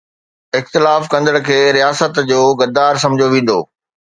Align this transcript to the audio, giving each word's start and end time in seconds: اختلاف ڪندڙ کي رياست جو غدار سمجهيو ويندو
اختلاف 0.59 1.03
ڪندڙ 1.13 1.35
کي 1.49 1.59
رياست 1.77 2.13
جو 2.33 2.41
غدار 2.63 2.93
سمجهيو 3.05 3.33
ويندو 3.37 3.59